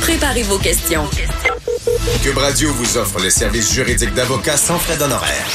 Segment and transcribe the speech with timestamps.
[0.00, 1.04] Préparez vos questions.
[2.22, 5.48] Cube Radio vous offre les services juridiques d'avocats sans frais d'honoraires.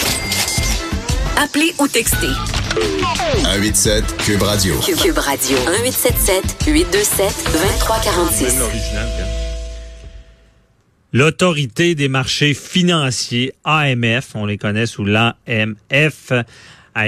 [1.37, 2.27] Appelez ou textez.
[3.43, 4.75] 187 Cube Radio.
[4.79, 5.57] Cube Radio.
[5.57, 8.55] 1877 827 2346.
[11.11, 16.33] L'autorité des marchés financiers, AMF, on les connaît sous l'AMF,
[16.95, 17.07] a,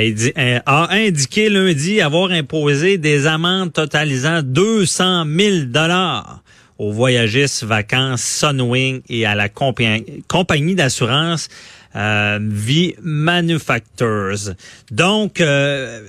[0.65, 6.41] a indiqué lundi avoir imposé des amendes totalisant 200 000 dollars
[6.81, 11.47] aux voyagistes vacances Sunwing et à la compagnie d'assurance
[11.95, 14.55] euh, V Manufacturers.
[14.89, 16.07] Donc, euh,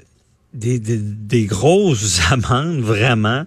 [0.54, 3.44] des, grosses amendes, vraiment.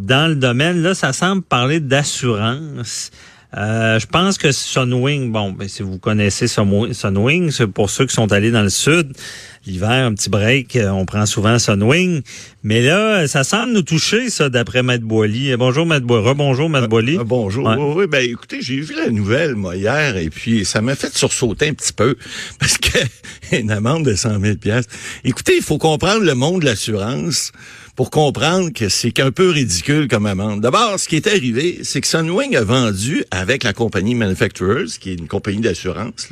[0.00, 3.10] Dans le domaine, là, ça semble parler d'assurance.
[3.54, 8.14] Euh, je pense que Sunwing, bon, ben, si vous connaissez Sunwing, c'est pour ceux qui
[8.14, 9.12] sont allés dans le sud,
[9.66, 12.22] l'hiver, un petit break, euh, on prend souvent Sunwing.
[12.62, 15.54] Mais là, ça semble nous toucher, ça, d'après Matt Boily.
[15.58, 16.28] Bonjour, Matt Boily.
[16.28, 17.18] Rebonjour, Matt Boily.
[17.18, 17.68] Euh, bonjour.
[17.94, 21.68] Oui, ben, écoutez, j'ai vu la nouvelle, moi, hier, et puis ça m'a fait sursauter
[21.68, 22.16] un petit peu,
[22.58, 22.98] parce que
[23.52, 24.54] une amende de 100 000
[25.24, 27.52] Écoutez, il faut comprendre le monde de l'assurance
[28.00, 30.62] pour comprendre que c'est qu'un peu ridicule comme amende.
[30.62, 35.10] D'abord, ce qui est arrivé, c'est que Sunwing a vendu avec la compagnie Manufacturers, qui
[35.10, 36.30] est une compagnie d'assurance,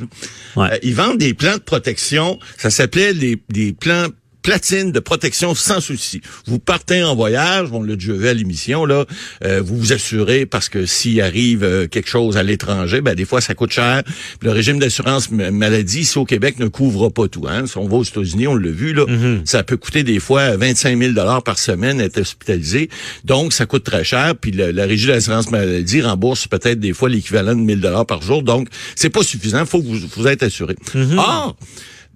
[0.55, 0.67] ouais.
[0.71, 2.39] euh, ils vendent des plans de protection.
[2.57, 4.07] Ça s'appelait des plans
[4.41, 6.21] platine de protection sans souci.
[6.45, 9.05] Vous partez en voyage, on l'a déjà vu à l'émission là,
[9.43, 13.25] euh, vous vous assurez parce que s'il arrive euh, quelque chose à l'étranger, ben des
[13.25, 14.03] fois ça coûte cher.
[14.05, 17.45] Puis le régime d'assurance maladie ici au Québec ne couvre pas tout.
[17.47, 17.65] Hein.
[17.67, 19.41] Si on va aux États-Unis, on l'a vu là, Mhm.
[19.45, 22.89] ça peut coûter des fois 25 000 dollars par semaine être hospitalisé.
[23.25, 24.35] Donc ça coûte très cher.
[24.39, 28.21] Puis le- la régie d'assurance maladie rembourse peut-être des fois l'équivalent de 1000 dollars par
[28.21, 28.43] jour.
[28.43, 29.65] Donc c'est pas suffisant.
[29.65, 30.75] Faut que vous vous êtes assuré.
[31.17, 31.55] Or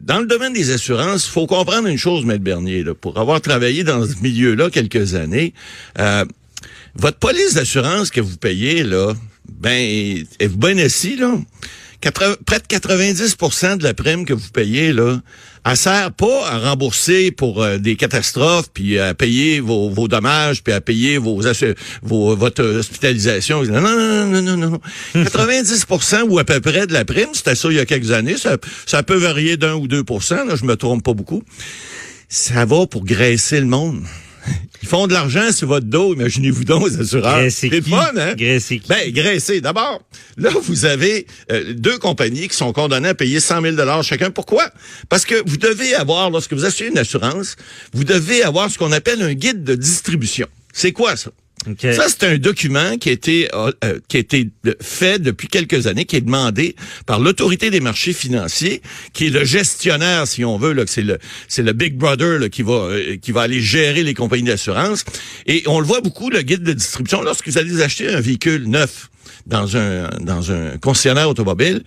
[0.01, 4.05] dans le domaine des assurances, faut comprendre une chose, Maître Bernier, pour avoir travaillé dans
[4.05, 5.53] ce milieu-là quelques années,
[5.99, 6.25] euh,
[6.95, 9.13] votre police d'assurance que vous payez, là,
[9.49, 10.57] ben, êtes-vous
[11.17, 11.37] là?
[12.11, 15.21] Près de 90% de la prime que vous payez, là,
[15.65, 20.61] elle sert pas à rembourser pour euh, des catastrophes, puis à payer vos, vos dommages,
[20.61, 21.41] puis à payer vos,
[22.01, 23.63] vos votre hospitalisation.
[23.63, 24.69] Non, non, non, non, non, non.
[25.15, 25.23] non.
[25.23, 28.37] 90% ou à peu près de la prime, c'était ça il y a quelques années.
[28.37, 31.43] Ça, ça peut varier d'un ou deux là, je me trompe pas beaucoup.
[32.27, 34.01] Ça va pour graisser le monde.
[34.81, 37.49] Ils font de l'argent sur votre dos, imaginez-vous donc, les assureurs.
[37.49, 37.89] C'est qui?
[37.89, 38.33] fun, hein?
[38.35, 38.89] Graisser qui?
[38.89, 39.61] Ben.
[39.61, 40.01] D'abord,
[40.37, 44.29] là, vous avez euh, deux compagnies qui sont condamnées à payer 100 000 chacun.
[44.29, 44.69] Pourquoi?
[45.09, 47.55] Parce que vous devez avoir, lorsque vous achetez une assurance,
[47.93, 50.47] vous devez avoir ce qu'on appelle un guide de distribution.
[50.73, 51.31] C'est quoi ça?
[51.93, 54.49] Ça, c'est un document qui a été euh, euh, qui a été
[54.81, 56.75] fait depuis quelques années, qui est demandé
[57.05, 58.81] par l'autorité des marchés financiers,
[59.13, 62.39] qui est le gestionnaire, si on veut, là, que c'est le c'est le Big Brother
[62.39, 65.05] là, qui va euh, qui va aller gérer les compagnies d'assurance.
[65.47, 68.67] Et on le voit beaucoup le guide de distribution lorsque vous allez acheter un véhicule
[68.67, 69.09] neuf
[69.45, 71.83] dans un dans un concessionnaire automobile,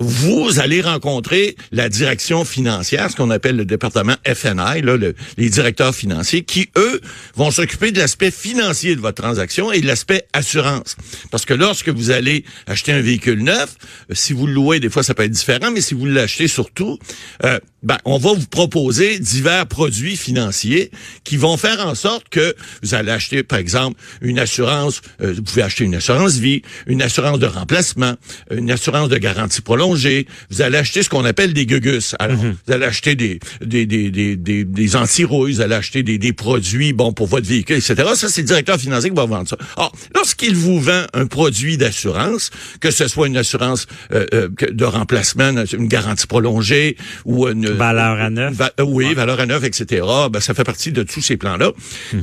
[0.00, 5.48] vous allez rencontrer la direction financière, ce qu'on appelle le département FNI, là, le- les
[5.50, 7.00] directeurs financiers, qui eux
[7.36, 10.96] vont s'occuper de l'aspect financier de votre transaction et l'aspect assurance.
[11.30, 13.76] Parce que lorsque vous allez acheter un véhicule neuf,
[14.10, 16.48] euh, si vous le louez, des fois ça peut être différent, mais si vous l'achetez
[16.48, 16.98] surtout,
[17.44, 20.90] euh, ben, on va vous proposer divers produits financiers
[21.24, 25.42] qui vont faire en sorte que vous allez acheter, par exemple, une assurance, euh, vous
[25.42, 28.14] pouvez acheter une assurance vie, une assurance de remplacement,
[28.50, 30.26] une assurance de garantie prolongée.
[30.50, 32.14] Vous allez acheter ce qu'on appelle des gugus.
[32.18, 36.18] Alors, vous allez acheter des des des des des, des anti-rouilles, vous allez acheter des,
[36.18, 37.94] des produits bons pour votre véhicule, etc.
[38.14, 39.56] Ça, c'est le directeur financier qui va vendre ça.
[39.76, 42.50] Alors, lorsqu'il vous vend un produit d'assurance,
[42.80, 48.20] que ce soit une assurance euh, euh, de remplacement, une garantie prolongée ou une Valeur
[48.20, 48.54] à neuf.
[48.54, 50.02] Va- euh, oui, valeur à neuf, etc.
[50.30, 51.72] Ben, ça fait partie de tous ces plans-là.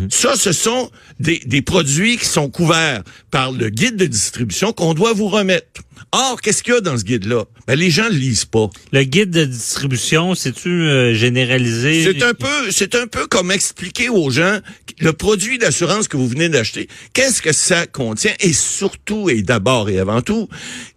[0.09, 0.89] Ça, ce sont
[1.19, 5.81] des, des produits qui sont couverts par le guide de distribution qu'on doit vous remettre.
[6.11, 7.45] Or, qu'est-ce qu'il y a dans ce guide-là?
[7.67, 8.69] Ben, les gens le lisent pas.
[8.91, 12.03] Le guide de distribution, c'est-tu euh, généralisé?
[12.03, 14.59] C'est un peu, c'est un peu comme expliquer aux gens
[14.99, 16.87] le produit d'assurance que vous venez d'acheter.
[17.13, 18.33] Qu'est-ce que ça contient?
[18.39, 20.47] Et surtout, et d'abord et avant tout,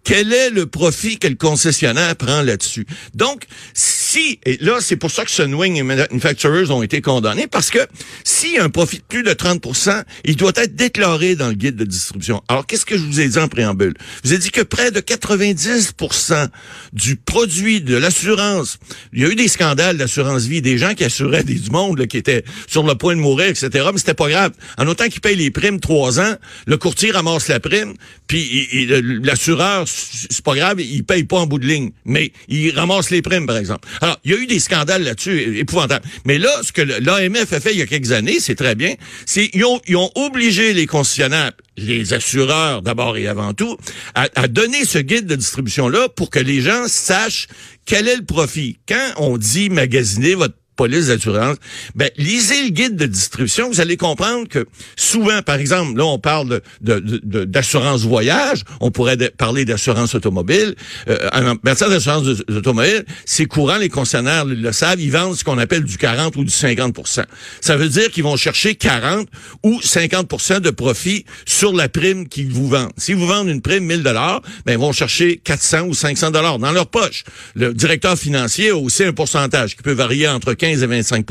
[0.05, 2.87] quel est le profit que le concessionnaire prend là-dessus?
[3.15, 3.45] Donc,
[3.75, 7.81] si, et là, c'est pour ça que Sunwing et Manufacturers ont été condamnés, parce que
[8.25, 11.85] si un profit de plus de 30% il doit être déclaré dans le guide de
[11.85, 12.43] distribution.
[12.49, 13.95] Alors, qu'est-ce que je vous ai dit en préambule?
[14.23, 16.49] Je vous ai dit que près de 90%
[16.93, 18.79] du produit de l'assurance,
[19.13, 21.99] il y a eu des scandales d'assurance vie, des gens qui assuraient des, du monde
[21.99, 24.53] là, qui étaient sur le point de mourir, etc., mais c'était pas grave.
[24.79, 26.35] En autant qu'ils payent les primes trois ans,
[26.67, 27.95] le courtier ramasse la prime,
[28.27, 28.87] puis
[29.23, 33.23] l'assureur c'est pas grave, il paye pas en bout de ligne, mais il ramasse les
[33.23, 33.89] primes, par exemple.
[34.01, 36.05] Alors, il y a eu des scandales là-dessus, épouvantables.
[36.25, 38.95] Mais là, ce que l'AMF a fait il y a quelques années, c'est très bien,
[39.27, 43.77] c'est ils ont, ils ont obligé les concessionnaires, les assureurs d'abord et avant tout,
[44.15, 47.49] à, à donner ce guide de distribution-là pour que les gens sachent
[47.85, 48.79] quel est le profit.
[48.89, 51.59] Quand on dit magasiner votre police d'assurance,
[51.95, 54.67] ben, lisez le guide de distribution, vous allez comprendre que
[54.97, 60.75] souvent, par exemple, là, on parle d'assurance de, de, voyage, on pourrait parler d'assurance automobile.
[61.09, 65.59] Euh, en matière d'assurance automobile, c'est courant, les concessionnaires le savent, ils vendent ce qu'on
[65.59, 67.25] appelle du 40 ou du 50%
[67.61, 69.29] Ça veut dire qu'ils vont chercher 40
[69.63, 72.93] ou 50% de profit sur la prime qu'ils vous vendent.
[72.97, 76.59] Si vous vendez une prime 1000 dollars, ben, ils vont chercher 400 ou 500 dollars
[76.59, 77.25] dans leur poche.
[77.55, 81.27] Le directeur financier a aussi un pourcentage qui peut varier entre 15 et 25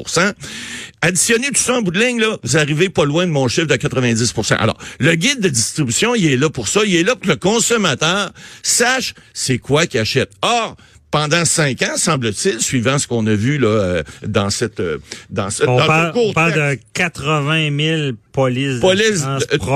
[1.02, 3.68] Additionnez tout ça en bout de ligne, là, vous arrivez pas loin de mon chiffre
[3.68, 6.82] de 90 Alors, le guide de distribution, il est là pour ça.
[6.86, 8.32] Il est là pour que le consommateur
[8.64, 10.32] sache c'est quoi qu'il achète.
[10.42, 10.76] Or,
[11.12, 15.00] pendant cinq ans, semble-t-il, suivant ce qu'on a vu là euh, dans cette euh,
[15.30, 19.24] dans cette on parle, on parle de 80 000 police, police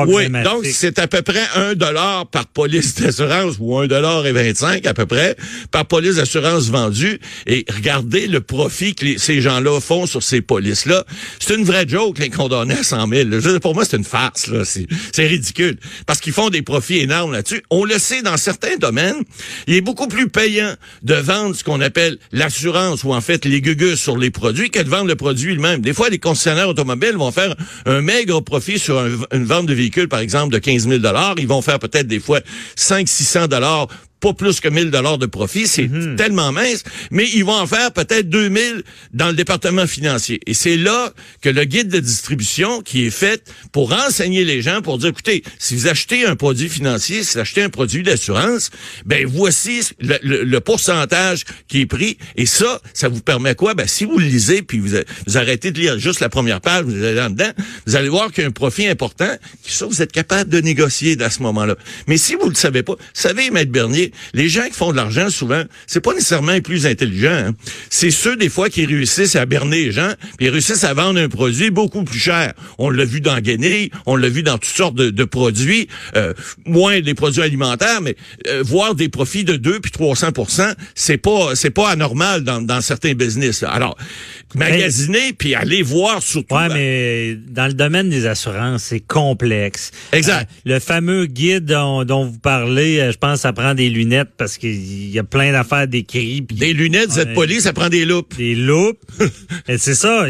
[0.07, 4.31] oui, donc c'est à peu près un dollar par police d'assurance ou un dollar et
[4.31, 5.35] 25 à peu près
[5.71, 7.19] par police d'assurance vendue.
[7.45, 11.03] Et regardez le profit que ces gens-là font sur ces polices là
[11.39, 14.63] c'est une vraie joke les condamnés à 100 000 pour moi c'est une farce là.
[14.65, 15.77] C'est ridicule.
[16.05, 17.63] Parce qu'ils font des profits énormes là-dessus.
[17.69, 19.23] On le sait dans certains domaines
[19.67, 23.61] il est beaucoup plus payant de vendre ce qu'on appelle l'assurance ou en fait les
[23.61, 25.81] gugus sur les produits que de vendre le produit lui-même.
[25.81, 27.55] Des fois les concessionnaires automobiles vont faire
[27.85, 28.41] un maigre
[28.77, 28.99] sur
[29.31, 31.01] une vente de véhicule, par exemple, de 15 000
[31.37, 32.39] Ils vont faire peut-être des fois
[32.75, 33.87] 5 600 dollars
[34.23, 36.15] pas plus que 1000 dollars de profit, c'est mhm.
[36.15, 38.83] tellement mince, mais ils vont en faire peut-être 2000
[39.13, 40.39] dans le département financier.
[40.47, 41.11] Et c'est là
[41.41, 45.43] que le guide de distribution qui est fait pour renseigner les gens, pour dire, écoutez,
[45.59, 48.69] si vous achetez un produit financier, si vous achetez un produit d'assurance,
[49.05, 52.17] ben voici le, pourcentage qui est pris.
[52.37, 53.73] Et ça, ça vous permet quoi?
[53.73, 54.95] Ben, si vous le lisez, puis vous,
[55.27, 57.51] vous arrêtez de lire juste la première page, vous allez là-dedans,
[57.85, 59.35] vous allez voir qu'il y a un profit important,
[59.65, 61.75] ça, vous êtes capable de négocier à ce moment-là.
[62.07, 64.97] Mais si vous le savez pas, vous savez, Maître Bernier, les gens qui font de
[64.97, 67.31] l'argent, souvent, c'est pas nécessairement les plus intelligents.
[67.31, 67.55] Hein.
[67.89, 71.19] C'est ceux, des fois, qui réussissent à berner les gens, puis ils réussissent à vendre
[71.19, 72.53] un produit beaucoup plus cher.
[72.77, 76.33] On l'a vu dans Guinée, on l'a vu dans toutes sortes de, produits, euh,
[76.65, 78.15] moins des produits alimentaires, mais
[78.47, 82.81] euh, voir des profits de 2 puis 300% c'est pas c'est pas anormal dans, dans
[82.81, 83.63] certains business.
[83.63, 83.97] Alors,
[84.55, 86.55] magasiner puis aller voir surtout.
[86.55, 89.91] Ouais, mais dans le domaine des assurances, c'est complexe.
[90.11, 90.49] Exact.
[90.49, 94.02] Euh, le fameux guide dont, dont vous parlez, je pense, ça prend des lunettes
[94.37, 96.41] parce qu'il y a plein d'affaires d'écrits.
[96.41, 98.35] Des lunettes, cette police, ça prend des loupes.
[98.37, 98.99] Des loupes.
[99.67, 100.25] c'est ça.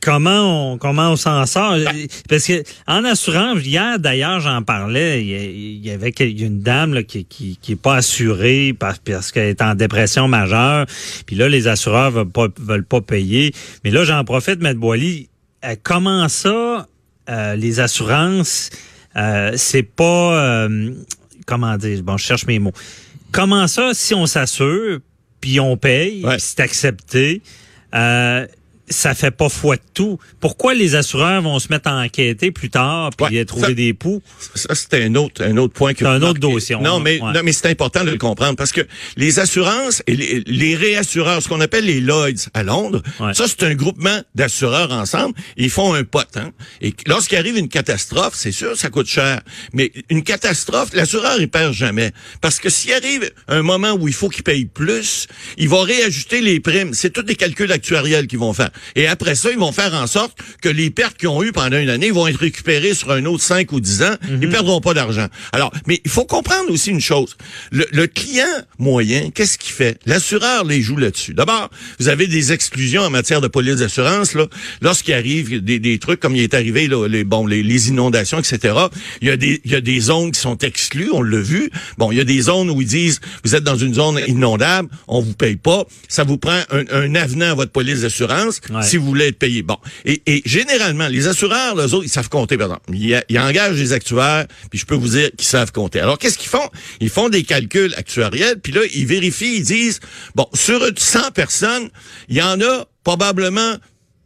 [0.00, 1.76] comment on, comment on s'en sort?
[1.76, 2.06] Ben.
[2.28, 5.24] Parce que en assurance, hier d'ailleurs, j'en parlais.
[5.24, 9.74] Il y, avait une dame qui, qui, est pas assurée parce, parce qu'elle est en
[9.74, 10.86] dépression majeure.
[11.26, 13.52] Puis là, les assureurs veulent pas, veulent pas payer.
[13.84, 14.74] Mais là, j'en profite, M.
[14.74, 15.28] Boily.
[15.64, 16.86] Euh, comment ça,
[17.28, 18.70] euh, les assurances,
[19.16, 20.68] euh, c'est pas
[21.46, 22.72] comment dire, bon, je cherche mes mots.
[23.32, 25.00] Comment ça, si on s'assure,
[25.40, 27.42] puis on paye, c'est accepté,
[27.94, 28.46] euh,
[28.88, 30.18] ça fait pas foi de tout.
[30.40, 34.22] Pourquoi les assureurs vont se mettre à enquêter plus tard puis trouver des poux?
[34.54, 36.76] Ça, c'est un autre, un autre point que C'est un autre dossier.
[36.76, 38.82] Non, mais, non, mais c'est important de le comprendre parce que
[39.16, 43.02] les assurances et les, réassureurs, ce qu'on appelle les Lloyds à Londres,
[43.32, 45.34] ça, c'est un groupement d'assureurs ensemble.
[45.56, 46.52] Ils font un pote, hein.
[46.80, 49.40] Et lorsqu'il arrive une catastrophe, c'est sûr, ça coûte cher.
[49.72, 52.12] Mais une catastrophe, l'assureur, il perd jamais.
[52.40, 55.26] Parce que s'il arrive un moment où il faut qu'il paye plus,
[55.56, 56.94] il va réajuster les primes.
[56.94, 58.70] C'est tous des calculs actuariels qu'ils vont faire.
[58.94, 61.78] Et après ça, ils vont faire en sorte que les pertes qu'ils ont eues pendant
[61.78, 64.14] une année vont être récupérées sur un autre 5 ou 10 ans.
[64.40, 65.26] Ils perdront pas d'argent.
[65.52, 67.36] Alors, mais il faut comprendre aussi une chose.
[67.70, 68.44] Le, le client
[68.78, 69.98] moyen, qu'est-ce qu'il fait?
[70.06, 71.34] L'assureur les joue là-dessus.
[71.34, 74.46] D'abord, vous avez des exclusions en matière de police d'assurance, là.
[74.80, 78.38] Lorsqu'il arrive des, des trucs comme il est arrivé, là, les, bon, les, les inondations,
[78.38, 78.74] etc.
[79.20, 81.70] Il y a des, il y a des zones qui sont exclues, on l'a vu.
[81.98, 84.88] Bon, il y a des zones où ils disent, vous êtes dans une zone inondable,
[85.08, 85.84] on vous paye pas.
[86.08, 89.62] Ça vous prend un, un avenant à votre police d'assurance Si vous voulez être payé.
[89.62, 89.76] Bon.
[90.04, 92.90] Et, généralement, les assureurs, les autres, ils savent compter, par exemple.
[92.92, 96.00] Ils, ils engagent des actuaires, puis je peux vous dire qu'ils savent compter.
[96.00, 96.68] Alors, qu'est-ce qu'ils font?
[97.00, 100.00] Ils font des calculs actuariels, puis là, ils vérifient, ils disent,
[100.34, 101.88] bon, sur 100 personnes,
[102.28, 103.76] il y en a probablement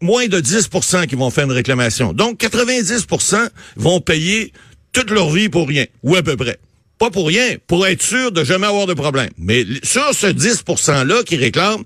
[0.00, 2.12] moins de 10% qui vont faire une réclamation.
[2.12, 4.52] Donc, 90% vont payer
[4.92, 6.58] toute leur vie pour rien, ou à peu près.
[7.00, 9.30] Pas pour rien, pour être sûr de jamais avoir de problème.
[9.38, 11.82] Mais sur ce 10 %-là qui réclament,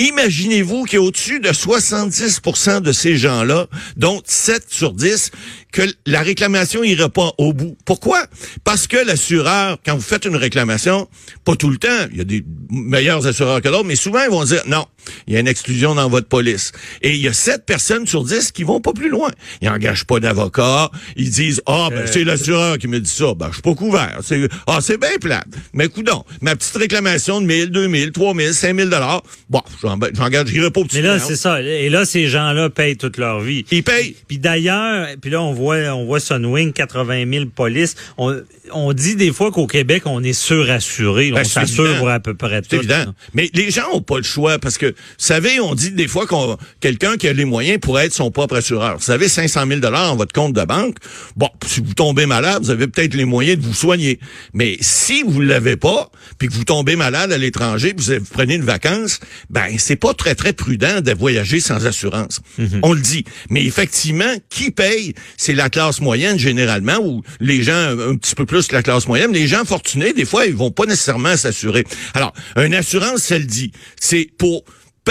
[0.00, 5.30] imaginez-vous qu'il y a au-dessus de 70% de ces gens-là, dont 7 sur 10,
[5.78, 7.76] que la réclamation ira pas au bout.
[7.84, 8.20] Pourquoi?
[8.64, 11.08] Parce que l'assureur, quand vous faites une réclamation,
[11.44, 14.30] pas tout le temps, il y a des meilleurs assureurs que d'autres, mais souvent ils
[14.30, 14.86] vont dire non,
[15.28, 16.72] il y a une exclusion dans votre police.
[17.02, 19.30] Et il y a 7 personnes sur 10 qui vont pas plus loin.
[19.62, 23.46] Ils engagent pas d'avocat, ils disent ah ben c'est l'assureur qui me dit ça, ben
[23.50, 24.18] je suis pas couvert.
[24.22, 25.46] C'est ah c'est bien plate.
[25.74, 30.70] Mais coudon, ma petite réclamation de 1000, 2000, 3000, 5000 dollars, bon, j'en- j'engage j'irai
[30.72, 31.62] pas au petit Mais là, c'est ça.
[31.62, 33.64] Et là, ces gens-là payent toute leur vie.
[33.70, 34.16] Ils payent.
[34.26, 37.94] Puis d'ailleurs, puis là, on voit, on voit Sunwing, 80 000 polices.
[38.16, 38.40] On,
[38.72, 41.30] on dit des fois qu'au Québec, on est surassuré.
[41.30, 42.76] Ben, on s'assure à peu près C'est tout.
[42.76, 42.98] évident.
[42.98, 43.14] là.
[43.34, 46.26] Mais les gens ont pas le choix parce que, vous savez, on dit des fois
[46.26, 48.98] qu'on quelqu'un qui a les moyens pourrait être son propre assureur.
[48.98, 50.96] Vous avez 500 000 dollars en votre compte de banque.
[51.36, 54.18] Bon, si vous tombez malade, vous avez peut-être les moyens de vous soigner.
[54.52, 58.30] Mais si vous l'avez pas, puis que vous tombez malade à l'étranger, puis vous, vous
[58.32, 59.20] prenez une vacance,
[59.50, 62.40] ben c'est pas très très prudent de voyager sans assurance.
[62.82, 63.24] On le dit.
[63.50, 65.14] Mais effectivement, qui paye,
[65.48, 69.08] c'est la classe moyenne généralement ou les gens un petit peu plus que la classe
[69.08, 69.32] moyenne.
[69.32, 71.86] Les gens fortunés, des fois, ils vont pas nécessairement s'assurer.
[72.12, 74.62] Alors, une assurance, ça le dit, c'est pour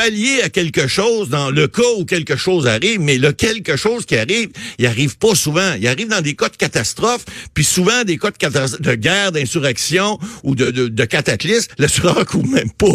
[0.01, 4.05] pallier à quelque chose dans le cas où quelque chose arrive, mais le quelque chose
[4.05, 5.73] qui arrive, il arrive pas souvent.
[5.79, 7.25] Il arrive dans des cas de catastrophe,
[7.55, 12.47] puis souvent des cas de, de guerre, d'insurrection ou de, de, de cataclysme, l'assureur couvre
[12.47, 12.85] même pas.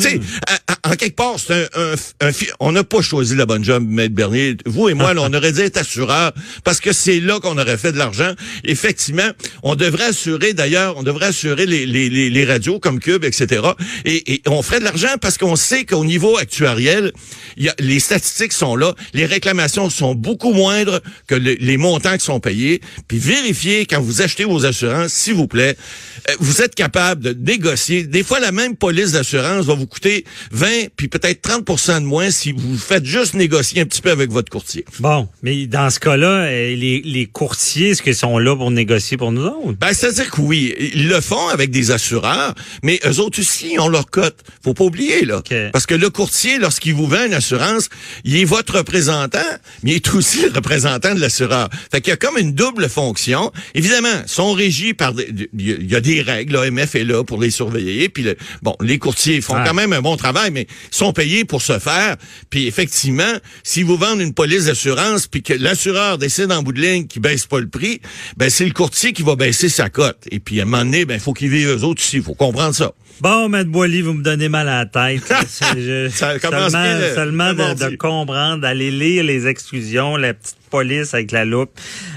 [0.00, 3.44] Tu à- à- en quelque part, c'est un, un, un on n'a pas choisi la
[3.44, 4.56] bonne job, Maître Bernier.
[4.64, 6.32] Vous et moi, là, on aurait dû être assureur
[6.64, 8.32] parce que c'est là qu'on aurait fait de l'argent.
[8.64, 9.28] Effectivement,
[9.62, 13.62] on devrait assurer, d'ailleurs, on devrait assurer les, les, les, les radios comme Cube, etc.
[14.06, 17.12] Et, et on ferait de l'argent parce qu'on sait qu'au niveau actuariel,
[17.56, 21.76] il y a, les statistiques sont là, les réclamations sont beaucoup moindres que le- les
[21.76, 22.80] montants qui sont payés.
[23.08, 25.76] Puis vérifiez quand vous achetez vos assurances, s'il vous plaît,
[26.30, 28.04] euh, vous êtes capable de négocier.
[28.04, 31.64] Des fois, la même police d'assurance va vous coûter 20 puis peut-être 30
[32.00, 34.84] de moins si vous faites juste négocier un petit peu avec votre courtier.
[35.00, 39.16] Bon, mais dans ce cas-là, euh, les, les courtiers, est-ce qu'ils sont là pour négocier
[39.16, 39.76] pour nous autres?
[39.80, 43.80] Ben, c'est-à-dire que oui, ils le font avec des assureurs, mais eux autres aussi, ils
[43.80, 44.36] ont leur cote.
[44.62, 45.42] Faut pas oublier, là.
[45.72, 47.88] Parce que le courtier, lorsqu'il vous vend une assurance,
[48.24, 49.38] il est votre représentant,
[49.82, 51.68] mais il est aussi le représentant de l'assureur.
[51.90, 53.52] Fait qu'il y a comme une double fonction.
[53.74, 55.28] Évidemment, sont régis par des,
[55.58, 58.98] il y a des règles, l'AMF est là pour les surveiller, puis le- bon, les
[58.98, 62.16] courtiers font quand même un bon travail, mais ils sont payés pour se faire.
[62.50, 66.80] Puis effectivement, si vous vendez une police d'assurance, puis que l'assureur décide en bout de
[66.80, 68.00] ligne qu'il baisse pas le prix,
[68.36, 70.18] ben c'est le courtier qui va baisser sa cote.
[70.30, 72.16] Et puis à un moment donné, ben faut qu'ils vivent eux autres aussi.
[72.16, 72.92] Il faut comprendre ça.
[73.20, 75.32] Bon, Maître Boily, vous me donnez mal à la tête.
[75.74, 80.16] Je- Ça commence seulement bien, le- seulement le de, de comprendre, d'aller lire les exclusions,
[80.16, 81.70] la petite police avec la loupe.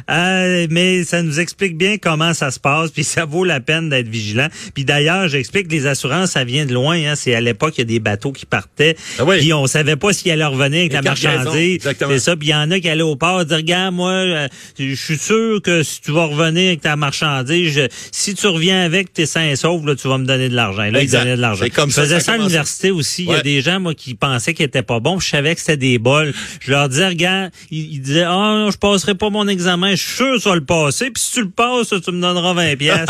[0.09, 3.89] Euh, mais ça nous explique bien comment ça se passe, puis ça vaut la peine
[3.89, 4.47] d'être vigilant.
[4.73, 6.97] Puis d'ailleurs, j'explique que les assurances, ça vient de loin.
[6.97, 7.13] Hein.
[7.15, 9.37] C'est à l'époque, il y a des bateaux qui partaient, Ah oui.
[9.39, 11.79] puis on savait pas s'ils allaient revenir avec Les la marchandise.
[11.81, 12.35] C'est ça.
[12.35, 14.47] Puis il y en a qui allaient au port dire, regarde, moi, euh,
[14.79, 18.81] je suis sûr que si tu vas revenir avec ta marchandise, je- si tu reviens
[18.83, 20.89] avec tes sains et saufs, là, tu vas me donner de l'argent.
[20.91, 21.65] Là, ils donnaient de l'argent.
[21.75, 23.23] Comme je ça, faisais ça ça à l'université aussi.
[23.23, 25.19] Il y a des gens, moi, qui pensaient qu'ils étaient pas bons.
[25.19, 26.33] Je savais que c'était des bols.
[26.61, 29.91] Je leur disais, regarde, ils, ils disaient, ah, non, je passerai pas mon examen.
[29.91, 31.12] Je suis sûr que ça va le passer.
[31.12, 33.10] Puis si tu le passes, tu me donneras 20 pièces.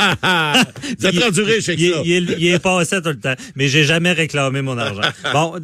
[1.00, 2.02] Vous êtes rendu riche avec il, ça.
[2.06, 3.36] il, il est passé tout le temps.
[3.56, 5.02] Mais j'ai jamais réclamé mon argent.
[5.34, 5.56] Bon,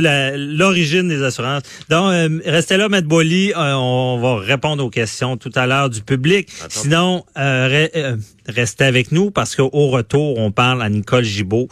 [0.00, 1.62] la- l'origine des assurances.
[1.88, 3.52] Donc, euh, restez là, Maître Boily.
[3.52, 6.48] Euh, on va répondre aux questions tout à l'heure du public.
[6.68, 8.16] Sinon, euh, re- euh,
[8.48, 11.68] restez avec nous parce qu'au retour, on parle à Nicole Gibault,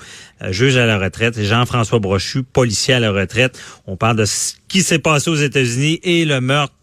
[0.50, 3.58] juge à la retraite, et Jean-François Brochu, policier à la retraite.
[3.86, 6.74] On parle de ce qui s'est passé aux États-Unis et le meurtre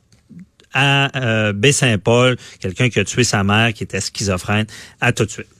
[0.76, 4.68] à euh, Baie-Saint-Paul, quelqu'un qui a tué sa mère, qui était schizophrène.
[5.02, 5.55] À tout de suite.